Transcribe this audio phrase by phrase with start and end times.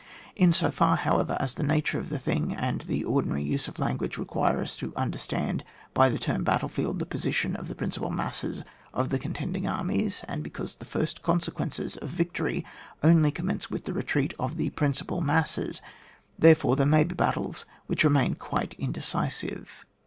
[0.35, 3.77] In so far, however, as the nature of the thing, and the ordinary use of
[3.77, 7.75] language require us to under stand by the term battiefield, the po sition of the
[7.75, 8.63] principal masses
[8.95, 12.65] of the con tending armies, and because the first consequences of victory
[13.03, 15.81] only conmience with the retreat of the principal masseSf
[16.39, 19.85] therefore there may be battles which remain quite indecisive.